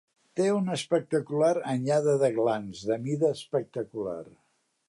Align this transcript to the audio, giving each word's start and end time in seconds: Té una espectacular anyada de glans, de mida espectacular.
Té 0.39 0.45
una 0.53 0.77
espectacular 0.79 1.51
anyada 1.75 2.17
de 2.25 2.31
glans, 2.39 2.83
de 2.93 3.01
mida 3.07 3.33
espectacular. 3.41 4.21